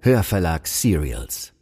[0.00, 1.52] Hörverlag Serials.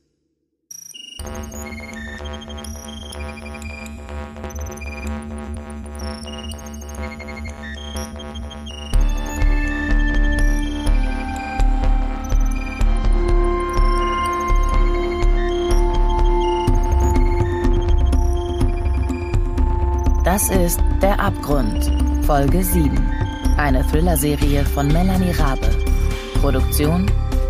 [20.25, 21.91] Das ist Der Abgrund,
[22.27, 22.98] Folge 7.
[23.57, 25.71] Eine Thriller-Serie von Melanie Rabe.
[26.43, 27.11] Produktion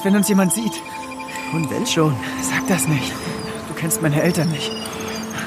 [0.00, 0.72] Was, wenn uns jemand sieht?
[1.52, 3.12] Und wenn schon, Sag das nicht.
[3.68, 4.72] Du kennst meine Eltern nicht.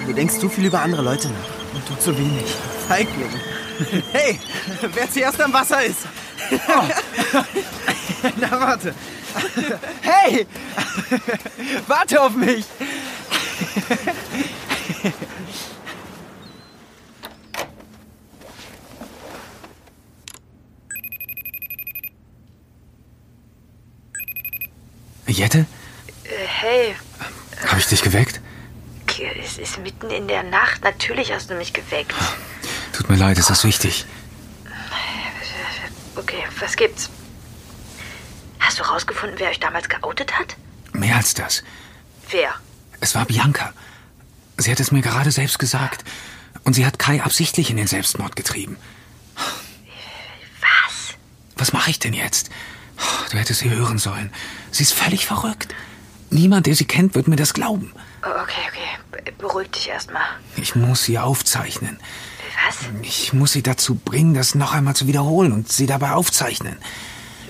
[0.06, 1.73] du denkst zu viel über andere Leute nach.
[1.73, 2.46] Und du zu wenig.
[2.88, 3.31] Feigling.
[4.12, 4.40] Hey,
[4.94, 6.02] wer zuerst am Wasser ist.
[8.38, 8.94] Na, warte.
[10.02, 10.46] Hey!
[11.88, 12.66] Warte auf mich!
[25.34, 25.66] Jette,
[26.23, 26.95] Hey,
[27.67, 28.39] habe ich dich geweckt?
[29.44, 30.84] es ist mitten in der Nacht.
[30.84, 32.14] Natürlich hast du mich geweckt.
[32.94, 34.06] Tut mir leid, ist das wichtig?
[36.16, 37.09] Okay, was gibt's?
[38.59, 40.56] Hast du rausgefunden, wer euch damals geoutet hat?
[40.94, 41.63] Mehr als das.
[42.29, 42.53] Wer?
[43.02, 43.74] Es war Bianca.
[44.58, 46.03] Sie hat es mir gerade selbst gesagt.
[46.63, 48.78] Und sie hat Kai absichtlich in den Selbstmord getrieben.
[50.62, 51.16] Was?
[51.58, 52.50] Was mache ich denn jetzt?
[53.31, 54.31] Du hättest sie hören sollen.
[54.72, 55.74] Sie ist völlig verrückt.
[56.30, 57.92] Niemand, der sie kennt, wird mir das glauben.
[58.24, 59.31] Oh, Okay, okay.
[59.38, 60.22] Beruhig dich erstmal.
[60.56, 62.00] Ich muss sie aufzeichnen.
[62.68, 62.78] Was?
[63.02, 66.78] Ich muss sie dazu bringen, das noch einmal zu wiederholen und sie dabei aufzeichnen.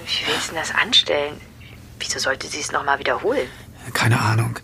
[0.06, 1.36] Wie willst du denn das anstellen?
[2.00, 3.48] Wieso sollte sie es nochmal wiederholen?
[3.94, 4.60] Keine Ahnung.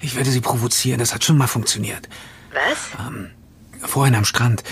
[0.00, 0.98] Ich werde sie provozieren.
[0.98, 2.08] Das hat schon mal funktioniert.
[2.52, 3.88] Was?
[3.88, 4.62] Vorhin am Strand.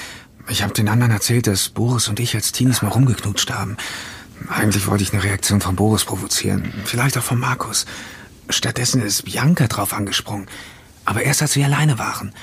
[0.49, 3.77] Ich habe den anderen erzählt, dass Boris und ich als Teenies mal rumgeknutscht haben.
[4.49, 6.73] Eigentlich wollte ich eine Reaktion von Boris provozieren.
[6.85, 7.87] Vielleicht auch von Markus.
[8.49, 10.49] Stattdessen ist Bianca drauf angesprungen.
[11.05, 12.35] Aber erst als wir alleine waren.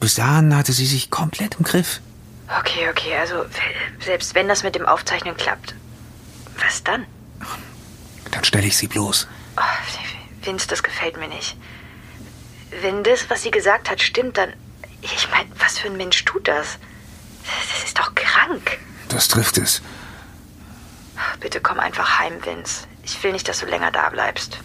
[0.00, 2.00] Bis dahin hatte sie sich komplett im Griff.
[2.60, 3.44] Okay, okay, also
[4.04, 5.74] selbst wenn das mit dem Aufzeichnen klappt,
[6.64, 7.06] was dann?
[8.30, 9.26] Dann stelle ich sie bloß.
[9.56, 9.60] Oh,
[10.42, 11.56] Vince, das gefällt mir nicht.
[12.82, 14.52] Wenn das, was sie gesagt hat, stimmt, dann.
[15.00, 16.78] Ich meine, was für ein Mensch tut das?
[17.44, 18.78] Das ist doch krank.
[19.08, 19.82] Das trifft es.
[21.40, 22.86] Bitte komm einfach heim, Vince.
[23.02, 24.58] Ich will nicht, dass du länger da bleibst.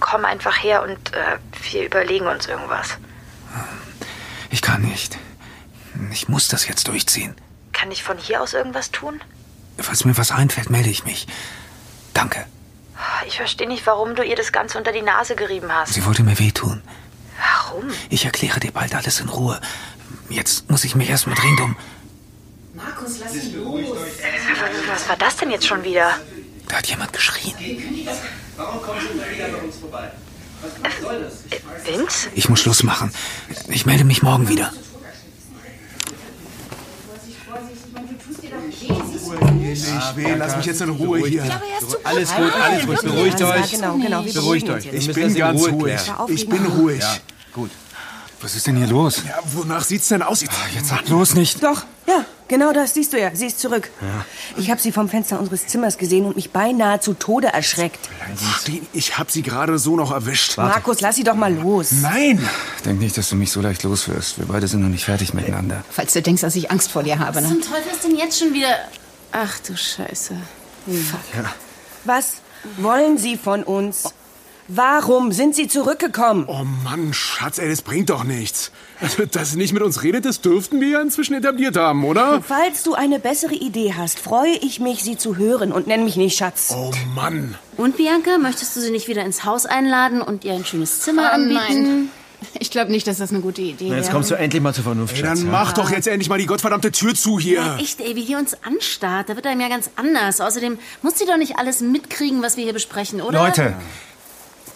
[0.00, 1.38] Komm einfach her und äh,
[1.70, 2.98] wir überlegen uns irgendwas.
[4.50, 5.18] Ich kann nicht.
[6.12, 7.34] Ich muss das jetzt durchziehen.
[7.72, 9.20] Kann ich von hier aus irgendwas tun?
[9.78, 11.26] Falls mir was einfällt, melde ich mich.
[12.14, 12.46] Danke.
[13.26, 15.94] Ich verstehe nicht, warum du ihr das Ganze unter die Nase gerieben hast.
[15.94, 16.82] Sie wollte mir wehtun.
[17.38, 17.90] Warum?
[18.08, 19.60] Ich erkläre dir bald alles in Ruhe.
[20.28, 21.76] Jetzt muss ich mich erst mal dringend um.
[24.88, 26.12] Was war das denn jetzt schon wieder?
[26.68, 27.54] Da hat jemand geschrien.
[31.84, 32.28] Vince?
[32.34, 33.12] Ich muss Schluss machen.
[33.68, 34.72] Ich melde mich morgen wieder.
[39.60, 41.44] Ich will, lass mich jetzt in Ruhe hier.
[42.04, 43.02] Alles gut, alles gut.
[43.02, 43.70] Beruhigt euch.
[43.70, 44.22] genau, genau.
[44.22, 44.86] Beruhigt euch.
[44.92, 46.00] uns Ich bin das in ganz ruhig.
[46.28, 47.04] Ich bin ruhig.
[47.52, 47.70] Gut.
[48.40, 49.22] Was ist denn hier los?
[49.26, 50.42] Ja, wonach sieht's denn aus?
[50.42, 51.62] Jetzt, Jetzt sag bloß nicht.
[51.62, 53.34] Doch, ja, genau das siehst du ja.
[53.34, 53.90] Sie ist zurück.
[54.56, 58.08] Ich habe sie vom Fenster unseres Zimmers gesehen und mich beinahe zu Tode erschreckt.
[58.92, 60.56] ich hab sie gerade so noch erwischt.
[60.56, 61.92] Markus, lass sie doch mal los.
[62.02, 62.46] Nein!
[62.84, 64.38] Denk nicht, dass du mich so leicht loswirst.
[64.38, 65.84] Wir beide sind noch nicht fertig miteinander.
[65.90, 67.48] Falls du denkst, dass ich Angst vor dir habe, ne?
[67.48, 68.74] Zum Teufel ist denn jetzt schon wieder...
[69.32, 70.34] Ach du Scheiße.
[70.86, 71.44] Fuck.
[72.04, 72.34] Was
[72.78, 74.12] wollen Sie von uns?
[74.68, 76.44] Warum sind Sie zurückgekommen?
[76.46, 78.70] Oh Mann, Schatz, ey, das bringt doch nichts.
[79.00, 82.42] Also, dass sie nicht mit uns redet, das dürften wir ja inzwischen etabliert haben, oder?
[82.42, 86.16] Falls du eine bessere Idee hast, freue ich mich, sie zu hören und nenn mich
[86.16, 86.74] nicht Schatz.
[86.76, 87.54] Oh Mann.
[87.76, 91.30] Und Bianca, möchtest du sie nicht wieder ins Haus einladen und ihr ein schönes Zimmer
[91.30, 92.10] Oh, anbieten?
[92.60, 93.96] Ich glaube nicht, dass das eine gute Idee wäre.
[93.96, 95.38] Jetzt kommst du endlich mal zur Vernunft, Ey, Schatz.
[95.40, 95.52] dann ja?
[95.52, 97.60] mach doch jetzt endlich mal die gottverdammte Tür zu hier.
[97.60, 99.28] Ja, echt, ey, wie hier uns anstarrt.
[99.28, 100.40] Da wird einem ja ganz anders.
[100.40, 103.40] Außerdem muss sie doch nicht alles mitkriegen, was wir hier besprechen, oder?
[103.42, 103.74] Leute,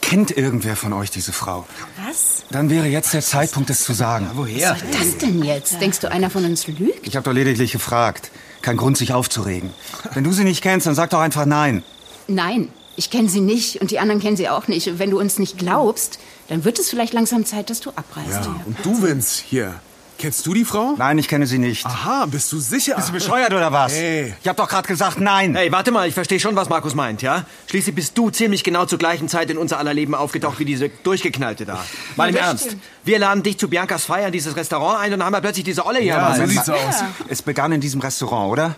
[0.02, 1.66] kennt irgendwer von euch diese Frau?
[2.06, 2.44] Was?
[2.50, 4.28] Dann wäre jetzt der Zeitpunkt, es zu sagen.
[4.34, 4.72] Woher?
[4.72, 5.80] Was ist das denn jetzt?
[5.80, 7.06] Denkst du, einer von uns lügt?
[7.06, 8.30] Ich habe doch lediglich gefragt.
[8.60, 9.70] Kein Grund, sich aufzuregen.
[10.12, 11.82] Wenn du sie nicht kennst, dann sag doch einfach nein.
[12.28, 14.86] Nein, ich kenne sie nicht und die anderen kennen sie auch nicht.
[14.88, 16.18] Und wenn du uns nicht glaubst,
[16.48, 18.44] dann wird es vielleicht langsam Zeit, dass du abreist.
[18.44, 19.80] Ja, und du, Vince, hier.
[20.22, 20.94] Kennst du die Frau?
[20.96, 21.84] Nein, ich kenne sie nicht.
[21.84, 22.94] Aha, bist du sicher?
[22.94, 23.92] Bist du bescheuert oder was?
[23.92, 24.32] Hey.
[24.40, 25.56] Ich habe doch gerade gesagt nein.
[25.56, 27.44] Hey, warte mal, ich verstehe schon, was Markus meint, ja?
[27.68, 30.90] Schließlich bist du ziemlich genau zur gleichen Zeit in unser aller Leben aufgetaucht wie diese
[30.90, 31.84] Durchgeknallte da.
[32.14, 32.66] Mal im Ernst.
[32.66, 32.82] stimmt.
[33.02, 35.64] Wir laden dich zu Biancas Feier in dieses Restaurant ein und dann haben wir plötzlich
[35.64, 37.02] diese Olle hier Ja, so sieht's aus.
[37.26, 38.76] Es begann in diesem Restaurant, oder?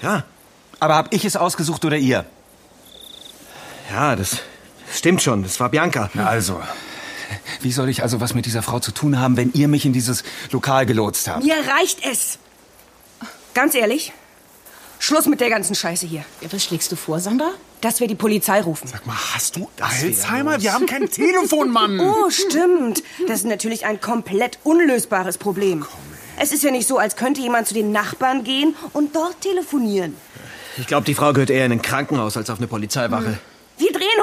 [0.00, 0.22] Ja,
[0.78, 2.24] Aber hab ich es ausgesucht oder ihr?
[3.92, 4.42] ja, das
[4.94, 5.42] stimmt schon.
[5.42, 6.08] Das war Bianca.
[6.14, 6.62] Na also.
[7.60, 9.92] Wie soll ich also was mit dieser Frau zu tun haben, wenn ihr mich in
[9.92, 11.44] dieses Lokal gelotst habt?
[11.44, 12.38] Mir reicht es.
[13.54, 14.12] Ganz ehrlich,
[14.98, 16.24] Schluss mit der ganzen Scheiße hier.
[16.40, 17.50] Ja, Was schlägst du vor, Sandra?
[17.80, 18.88] Dass wir die Polizei rufen.
[18.88, 20.60] Sag mal, hast du Alzheimer?
[20.60, 22.00] Wir haben kein Telefon, Mann.
[22.08, 23.02] Oh, stimmt.
[23.28, 25.86] Das ist natürlich ein komplett unlösbares Problem.
[26.40, 30.16] Es ist ja nicht so, als könnte jemand zu den Nachbarn gehen und dort telefonieren.
[30.76, 33.24] Ich glaube, die Frau gehört eher in ein Krankenhaus als auf eine Polizeiwache.
[33.24, 33.38] Drehen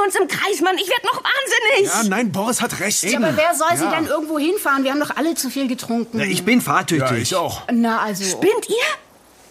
[0.06, 0.76] uns im Kreis, Mann.
[0.78, 1.94] Ich werde noch wahnsinnig.
[1.94, 3.04] Ja, nein, Boris hat recht.
[3.04, 4.84] Ja, aber wer soll sie denn irgendwo hinfahren?
[4.84, 6.20] Wir haben doch alle zu viel getrunken.
[6.20, 7.10] Ja, ich bin fahrtüchtig.
[7.12, 7.64] Ja, ich auch.
[7.72, 8.24] Na, also.
[8.24, 8.76] Spinnt ihr?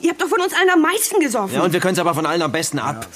[0.00, 1.54] Ihr habt doch von uns allen am meisten gesoffen.
[1.54, 3.06] Ja, und wir können es aber von allen am besten ab.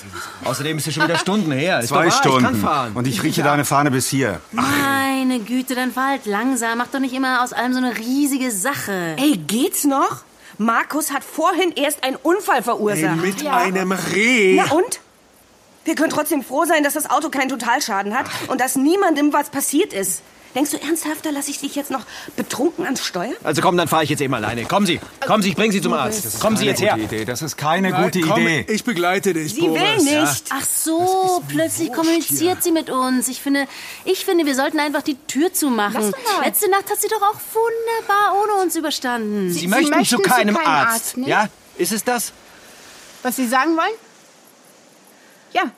[0.44, 1.81] Außerdem ist es schon wieder Stunden her.
[1.81, 2.38] Ist Zwei wahr, Stunden.
[2.38, 2.93] Ich kann fahren.
[2.94, 4.41] Und ich rieche deine Fahne bis hier.
[4.52, 6.79] Meine Güte, dann fahr halt langsam.
[6.79, 9.17] Mach doch nicht immer aus allem so eine riesige Sache.
[9.19, 10.23] Ey, geht's noch?
[10.56, 13.17] Markus hat vorhin erst einen Unfall Ey, verursacht.
[13.17, 14.55] mit einem Reh.
[14.56, 15.00] Na und?
[15.88, 19.49] Wir können trotzdem froh sein, dass das Auto keinen Totalschaden hat und dass niemandem was
[19.49, 20.20] passiert ist.
[20.55, 22.05] Denkst du ernsthaft, da lasse ich dich jetzt noch
[22.37, 23.32] betrunken ans Steuer?
[23.43, 24.67] Also komm, dann fahre ich jetzt eben alleine.
[24.67, 26.40] Kommen Sie, kommen Sie, ich bringe Sie zum Arzt.
[26.40, 26.93] Kommen Sie jetzt her.
[26.93, 27.25] Gute Idee.
[27.25, 28.67] Das ist keine Nein, gute komm, Idee.
[28.69, 29.81] Ich begleite dich, Sie Boris.
[29.81, 30.44] will nicht.
[30.50, 33.29] Ach so, plötzlich kommuniziert sie mit uns.
[33.29, 33.67] Ich finde,
[34.05, 35.94] ich finde, wir sollten einfach die Tür zumachen.
[35.94, 36.44] Lass doch mal.
[36.44, 39.50] Letzte Nacht hat sie doch auch wunderbar ohne uns überstanden.
[39.50, 41.17] Sie, Sie möchten, möchten zu keinem keinem Arzt.
[41.17, 41.26] Arzt?
[41.26, 41.49] Ja,
[41.79, 42.32] ist es das?
[43.23, 43.94] Was Sie sagen wollen?
[45.52, 45.70] Ja.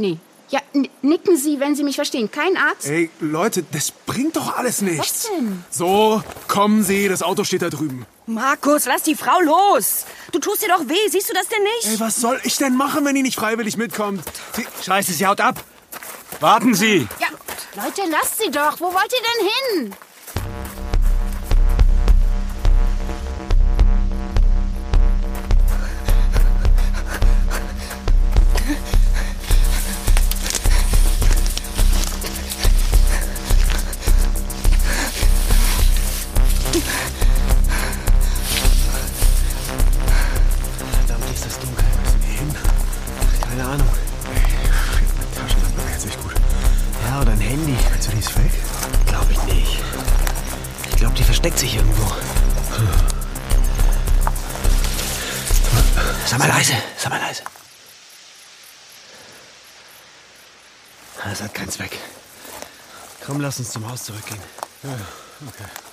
[0.00, 0.16] Nee.
[0.48, 0.60] Ja,
[1.02, 2.30] nicken Sie, wenn Sie mich verstehen.
[2.30, 2.86] Kein Arzt?
[2.88, 5.28] Ey, Leute, das bringt doch alles nichts.
[5.28, 5.64] Was denn?
[5.70, 8.06] So, kommen Sie, das Auto steht da drüben.
[8.26, 10.06] Markus, lass die Frau los.
[10.32, 11.86] Du tust dir doch weh, siehst du das denn nicht?
[11.94, 14.24] Ey, was soll ich denn machen, wenn die nicht freiwillig mitkommt?
[14.56, 15.62] Sie, Scheiße, sie haut ab.
[16.40, 17.06] Warten Sie!
[17.20, 17.28] Ja,
[17.76, 18.80] Leute, lasst sie doch.
[18.80, 19.94] Wo wollt ihr denn hin?
[63.24, 64.40] Komm, lass uns zum Haus zurückgehen.
[64.82, 65.89] Komm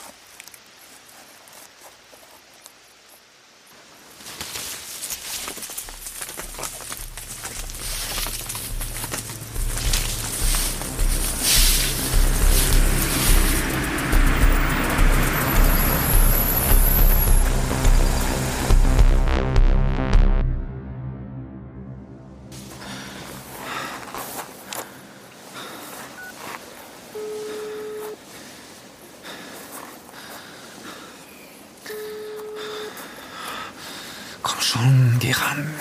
[35.19, 35.73] geh ran.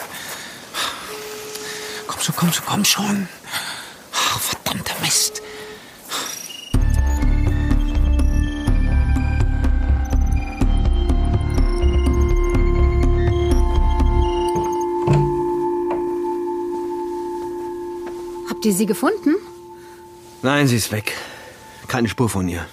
[2.07, 3.28] Komm schon, komm schon, komm schon.
[4.12, 5.43] Ach, verdammter Mist.
[18.49, 19.35] Habt ihr sie gefunden?
[20.43, 21.16] Nein, sie ist weg.
[21.88, 22.66] Keine Spur von ihr.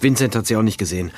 [0.00, 1.10] Vincent hat sie auch nicht gesehen.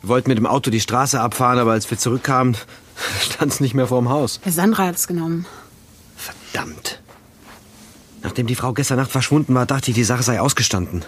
[0.00, 2.56] Wir wollten mit dem Auto die Straße abfahren, aber als wir zurückkamen,
[3.20, 4.40] stand es nicht mehr vorm Haus.
[4.46, 5.46] Sandra hat's genommen.
[6.16, 7.00] Verdammt.
[8.22, 11.04] Nachdem die Frau gestern Nacht verschwunden war, dachte ich, die Sache sei ausgestanden.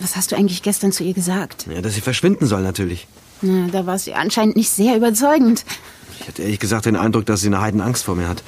[0.00, 1.66] Was hast du eigentlich gestern zu ihr gesagt?
[1.72, 3.06] Ja, dass sie verschwinden soll natürlich.
[3.42, 5.64] Na, da war sie anscheinend nicht sehr überzeugend.
[6.20, 8.42] Ich hatte ehrlich gesagt den Eindruck, dass sie eine Heidenangst vor mir hat.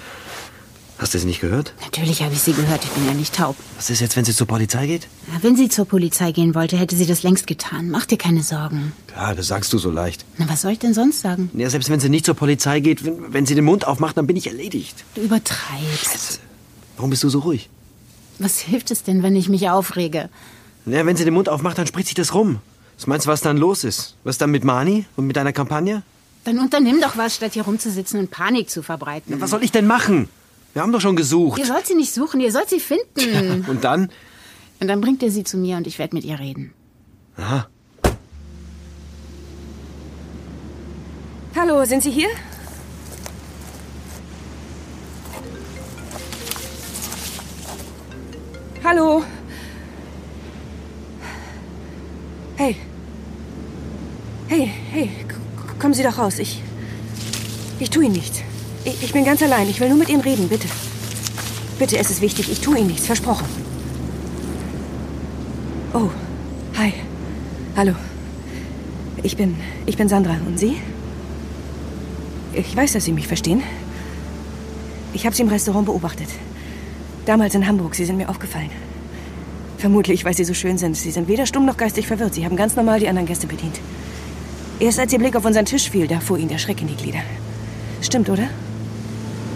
[0.98, 1.74] Hast du sie nicht gehört?
[1.82, 3.54] Natürlich habe ich sie gehört, ich bin ja nicht taub.
[3.76, 5.08] Was ist jetzt, wenn sie zur Polizei geht?
[5.30, 7.90] Ja, wenn sie zur Polizei gehen wollte, hätte sie das längst getan.
[7.90, 8.92] Mach dir keine Sorgen.
[9.14, 10.24] Ja, das sagst du so leicht.
[10.38, 11.50] Na, was soll ich denn sonst sagen?
[11.52, 14.26] Ja, selbst wenn sie nicht zur Polizei geht, wenn, wenn sie den Mund aufmacht, dann
[14.26, 15.04] bin ich erledigt.
[15.14, 16.40] Du übertreibst.
[16.96, 17.68] Warum bist du so ruhig?
[18.38, 20.30] Was hilft es denn, wenn ich mich aufrege?
[20.86, 22.60] Ja, wenn sie den Mund aufmacht, dann spricht sich das rum.
[22.96, 24.14] Was meinst du, was dann los ist?
[24.24, 26.02] Was dann mit Mani und mit deiner Kampagne?
[26.44, 29.34] Dann unternimm doch was, statt hier rumzusitzen und Panik zu verbreiten.
[29.34, 30.28] Ja, was soll ich denn machen?
[30.76, 31.58] Wir haben doch schon gesucht.
[31.58, 33.64] Ihr sollt sie nicht suchen, ihr sollt sie finden.
[33.66, 34.10] Und dann?
[34.78, 36.74] Und dann bringt ihr sie zu mir und ich werde mit ihr reden.
[37.38, 37.66] Aha.
[41.54, 42.28] Hallo, sind Sie hier?
[48.84, 49.22] Hallo?
[52.56, 52.76] Hey.
[54.48, 55.34] Hey, hey, k-
[55.78, 56.38] kommen Sie doch raus.
[56.38, 56.62] Ich.
[57.78, 58.42] Ich tue Ihnen nichts.
[58.86, 59.68] Ich, ich bin ganz allein.
[59.68, 60.68] Ich will nur mit Ihnen reden, bitte.
[61.80, 62.50] Bitte, es ist wichtig.
[62.52, 63.46] Ich tue Ihnen nichts, versprochen.
[65.92, 66.08] Oh,
[66.78, 66.92] hi.
[67.76, 67.94] Hallo.
[69.24, 69.56] Ich bin.
[69.86, 70.36] Ich bin Sandra.
[70.46, 70.76] Und Sie?
[72.52, 73.60] Ich weiß, dass Sie mich verstehen.
[75.12, 76.28] Ich habe Sie im Restaurant beobachtet.
[77.24, 77.96] Damals in Hamburg.
[77.96, 78.70] Sie sind mir aufgefallen.
[79.78, 80.96] Vermutlich, weil Sie so schön sind.
[80.96, 82.34] Sie sind weder stumm noch geistig verwirrt.
[82.34, 83.80] Sie haben ganz normal die anderen Gäste bedient.
[84.78, 86.96] Erst als Ihr Blick auf unseren Tisch fiel, da fuhr Ihnen der Schreck in die
[86.96, 87.22] Glieder.
[88.00, 88.48] Stimmt, oder?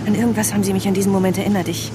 [0.06, 1.68] An irgendwas haben Sie mich an diesen Moment erinnert.
[1.68, 1.92] Ich.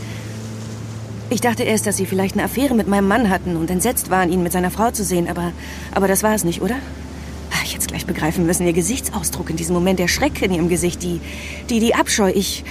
[1.30, 4.32] Ich dachte erst, dass Sie vielleicht eine Affäre mit meinem Mann hatten und entsetzt waren,
[4.32, 5.52] ihn mit seiner Frau zu sehen, aber.
[5.92, 6.76] Aber das war es nicht, oder?
[7.52, 8.66] Ah, Ich es gleich begreifen müssen.
[8.66, 11.20] Ihr Gesichtsausdruck in diesem Moment, der Schreck in Ihrem Gesicht, die.
[11.70, 12.32] Die, die Abscheu.
[12.34, 12.64] Ich.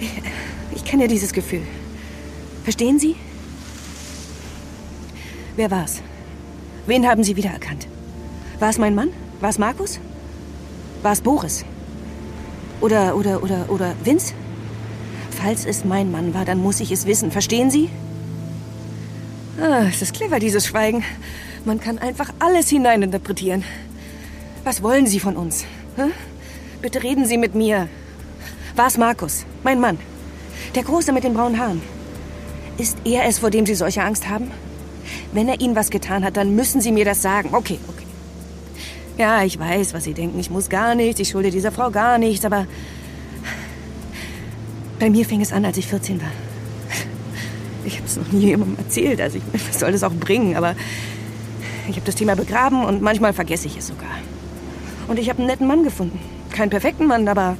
[0.00, 0.10] Ich,
[0.74, 1.62] ich kenne dieses Gefühl.
[2.64, 3.14] Verstehen Sie?
[5.56, 6.00] Wer war's?
[6.86, 7.86] Wen haben Sie wiedererkannt?
[8.58, 9.10] War es mein Mann?
[9.40, 10.00] War es Markus?
[11.02, 11.64] War es Boris?
[12.80, 14.34] Oder, oder, oder, oder Vince?
[15.42, 17.32] Falls es mein Mann war, dann muss ich es wissen.
[17.32, 17.90] Verstehen Sie?
[19.60, 21.02] Ah, es ist clever, dieses Schweigen.
[21.64, 23.64] Man kann einfach alles hineininterpretieren.
[24.62, 25.64] Was wollen Sie von uns?
[25.96, 26.12] Hä?
[26.80, 27.88] Bitte reden Sie mit mir.
[28.76, 29.98] War es Markus, mein Mann?
[30.76, 31.82] Der Große mit den braunen Haaren.
[32.78, 34.48] Ist er es, vor dem Sie solche Angst haben?
[35.32, 37.48] Wenn er Ihnen was getan hat, dann müssen Sie mir das sagen.
[37.52, 38.06] Okay, okay.
[39.18, 40.38] Ja, ich weiß, was Sie denken.
[40.38, 42.66] Ich muss gar nichts, ich schulde dieser Frau gar nichts, aber
[45.02, 46.30] bei mir fing es an, als ich 14 war.
[47.84, 50.76] Ich habe es noch nie jemandem erzählt, also ich was soll das auch bringen, aber
[51.88, 54.14] ich habe das Thema begraben und manchmal vergesse ich es sogar.
[55.08, 56.20] Und ich habe einen netten Mann gefunden.
[56.52, 57.56] Keinen perfekten Mann, aber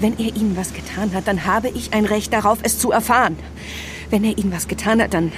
[0.00, 3.38] wenn er Ihnen was getan hat, dann habe ich ein Recht darauf, es zu erfahren.
[4.10, 5.32] Wenn er Ihnen was getan hat, dann.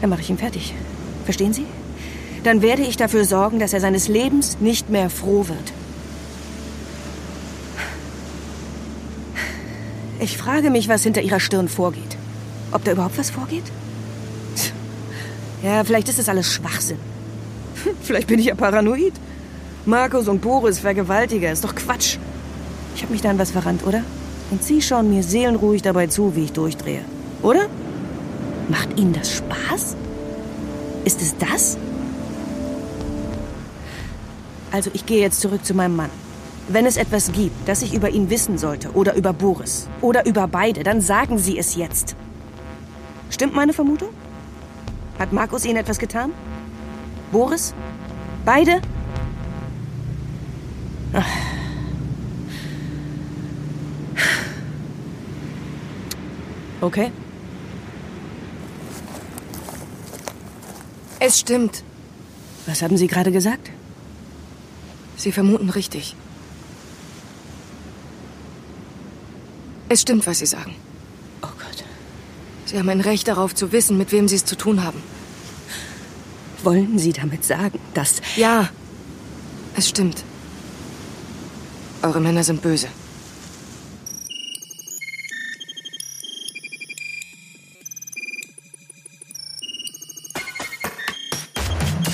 [0.00, 0.72] Dann mache ich ihn fertig.
[1.24, 1.66] Verstehen Sie?
[2.44, 5.72] Dann werde ich dafür sorgen, dass er seines Lebens nicht mehr froh wird.
[10.22, 12.16] Ich frage mich, was hinter Ihrer Stirn vorgeht.
[12.70, 13.64] Ob da überhaupt was vorgeht?
[15.64, 16.98] Ja, vielleicht ist das alles Schwachsinn.
[18.02, 19.14] Vielleicht bin ich ja paranoid.
[19.84, 22.18] Markus und Boris Vergewaltiger, ist doch Quatsch.
[22.94, 24.04] Ich habe mich da an was verrannt, oder?
[24.52, 27.04] Und Sie schauen mir seelenruhig dabei zu, wie ich durchdrehe.
[27.42, 27.66] Oder?
[28.68, 29.96] Macht Ihnen das Spaß?
[31.04, 31.76] Ist es das?
[34.70, 36.21] Also ich gehe jetzt zurück zu meinem Mann.
[36.72, 40.48] Wenn es etwas gibt, das ich über ihn wissen sollte, oder über Boris, oder über
[40.48, 42.16] beide, dann sagen Sie es jetzt.
[43.28, 44.08] Stimmt meine Vermutung?
[45.18, 46.32] Hat Markus Ihnen etwas getan?
[47.30, 47.74] Boris?
[48.46, 48.80] Beide?
[51.12, 51.26] Ach.
[56.80, 57.12] Okay.
[61.20, 61.84] Es stimmt.
[62.64, 63.70] Was haben Sie gerade gesagt?
[65.18, 66.16] Sie vermuten richtig.
[69.92, 70.74] Es stimmt, was Sie sagen.
[71.42, 71.84] Oh Gott.
[72.64, 75.02] Sie haben ein Recht darauf zu wissen, mit wem Sie es zu tun haben.
[76.62, 78.22] Wollen Sie damit sagen, dass...
[78.36, 78.70] Ja,
[79.76, 80.24] es stimmt.
[82.00, 82.88] Eure Männer sind böse.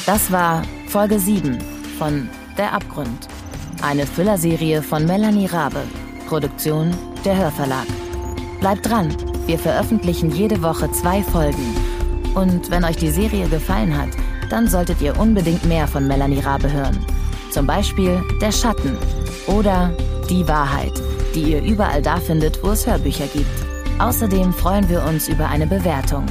[0.04, 1.58] Das war Folge 7
[1.96, 3.28] von Der Abgrund.
[3.82, 5.84] Eine Thriller-Serie von Melanie Rabe.
[6.26, 6.92] Produktion
[7.24, 7.86] der Hörverlag.
[8.60, 9.14] Bleibt dran,
[9.46, 11.74] wir veröffentlichen jede Woche zwei Folgen.
[12.34, 14.10] Und wenn euch die Serie gefallen hat,
[14.50, 16.98] dann solltet ihr unbedingt mehr von Melanie Rabe hören.
[17.50, 18.96] Zum Beispiel Der Schatten
[19.46, 19.92] oder
[20.28, 20.92] Die Wahrheit,
[21.34, 23.46] die ihr überall da findet, wo es Hörbücher gibt.
[23.98, 26.26] Außerdem freuen wir uns über eine Bewertung.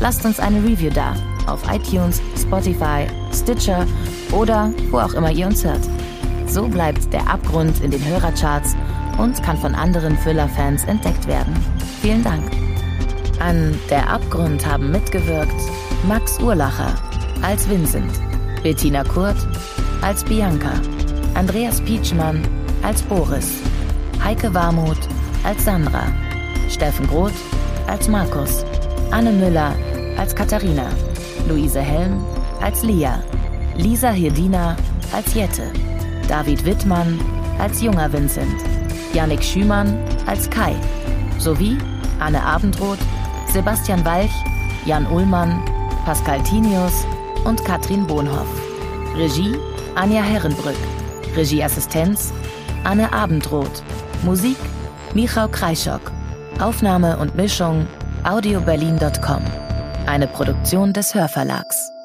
[0.00, 1.14] Lasst uns eine Review da
[1.46, 3.86] auf iTunes, Spotify, Stitcher
[4.32, 5.80] oder wo auch immer ihr uns hört.
[6.46, 8.76] So bleibt der Abgrund in den Hörercharts
[9.18, 11.54] und kann von anderen Thriller-Fans entdeckt werden.
[12.00, 12.50] Vielen Dank.
[13.38, 15.54] An Der Abgrund haben mitgewirkt
[16.08, 16.94] Max Urlacher
[17.42, 18.12] als Vincent,
[18.62, 19.36] Bettina Kurt
[20.02, 20.72] als Bianca,
[21.34, 22.42] Andreas Pietschmann
[22.82, 23.58] als Boris,
[24.24, 25.08] Heike Warmuth
[25.44, 26.04] als Sandra,
[26.68, 27.32] Steffen Groth
[27.86, 28.64] als Markus,
[29.10, 29.74] Anne Müller
[30.16, 30.88] als Katharina,
[31.48, 32.24] Luise Helm
[32.60, 33.22] als Lia,
[33.76, 34.76] Lisa Hirdina
[35.12, 35.70] als Jette,
[36.28, 37.20] David Wittmann
[37.58, 38.75] als junger Vincent,
[39.16, 40.76] Yannick Schümann als Kai,
[41.38, 41.78] sowie
[42.20, 42.98] Anne Abendroth,
[43.50, 44.34] Sebastian Walch,
[44.84, 45.64] Jan Ullmann,
[46.04, 47.06] Pascal Tinius
[47.44, 48.46] und Katrin Bohnhoff.
[49.16, 49.56] Regie
[49.94, 50.76] Anja Herrenbrück.
[51.34, 52.30] Regieassistenz
[52.84, 53.82] Anne Abendroth.
[54.22, 54.58] Musik
[55.14, 56.12] Michał Kreischock.
[56.60, 57.86] Aufnahme und Mischung
[58.22, 59.42] audioberlin.com.
[60.06, 61.95] Eine Produktion des Hörverlags.